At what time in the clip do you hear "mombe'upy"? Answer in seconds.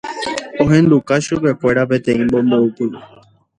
2.31-2.87